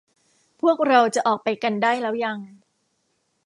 [0.61, 2.39] พวกเราจะออกไปกันได้แล้วยัง